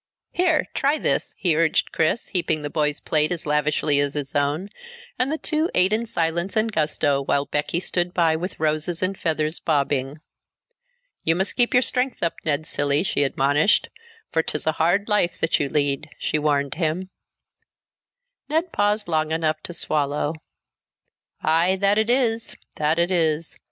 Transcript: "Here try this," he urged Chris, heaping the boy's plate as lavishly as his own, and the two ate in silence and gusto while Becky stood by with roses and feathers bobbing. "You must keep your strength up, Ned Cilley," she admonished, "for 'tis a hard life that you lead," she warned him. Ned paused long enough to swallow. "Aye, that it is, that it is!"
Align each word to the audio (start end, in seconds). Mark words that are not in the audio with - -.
"Here 0.31 0.65
try 0.73 0.97
this," 0.97 1.35
he 1.37 1.55
urged 1.55 1.91
Chris, 1.91 2.29
heaping 2.29 2.63
the 2.63 2.71
boy's 2.71 2.99
plate 2.99 3.31
as 3.31 3.45
lavishly 3.45 3.99
as 3.99 4.15
his 4.15 4.33
own, 4.33 4.69
and 5.19 5.31
the 5.31 5.37
two 5.37 5.69
ate 5.75 5.93
in 5.93 6.07
silence 6.07 6.55
and 6.55 6.71
gusto 6.71 7.21
while 7.21 7.45
Becky 7.45 7.79
stood 7.79 8.11
by 8.11 8.35
with 8.35 8.59
roses 8.59 9.03
and 9.03 9.15
feathers 9.15 9.59
bobbing. 9.59 10.19
"You 11.23 11.35
must 11.35 11.55
keep 11.55 11.75
your 11.75 11.83
strength 11.83 12.23
up, 12.23 12.33
Ned 12.43 12.65
Cilley," 12.65 13.03
she 13.03 13.21
admonished, 13.21 13.89
"for 14.31 14.41
'tis 14.41 14.65
a 14.65 14.71
hard 14.81 15.07
life 15.07 15.37
that 15.39 15.59
you 15.59 15.69
lead," 15.69 16.09
she 16.17 16.39
warned 16.39 16.73
him. 16.81 17.11
Ned 18.49 18.71
paused 18.71 19.07
long 19.07 19.31
enough 19.31 19.61
to 19.61 19.71
swallow. 19.73 20.33
"Aye, 21.43 21.75
that 21.79 21.99
it 21.99 22.09
is, 22.09 22.55
that 22.77 22.97
it 22.97 23.11
is!" 23.11 23.59